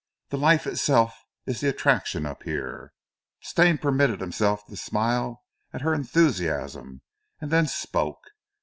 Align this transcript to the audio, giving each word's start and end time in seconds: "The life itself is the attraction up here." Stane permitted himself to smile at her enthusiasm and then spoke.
"The 0.29 0.37
life 0.39 0.65
itself 0.65 1.13
is 1.45 1.61
the 1.61 1.69
attraction 1.69 2.25
up 2.25 2.41
here." 2.41 2.91
Stane 3.41 3.77
permitted 3.77 4.19
himself 4.19 4.65
to 4.65 4.75
smile 4.75 5.43
at 5.73 5.81
her 5.81 5.93
enthusiasm 5.93 7.03
and 7.39 7.51
then 7.51 7.67
spoke. 7.67 8.25